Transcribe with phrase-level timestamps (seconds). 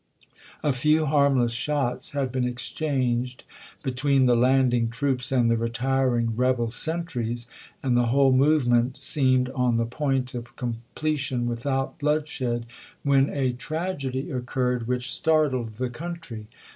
[0.63, 3.43] A few harmless shots had been exchanged
[3.83, 7.45] between the landing troops and the retiring rebel sentries,
[7.83, 12.65] and the whole movement seemed on the point of comple tion without bloodshed
[13.03, 16.47] when a tragedy occurred which startled the country.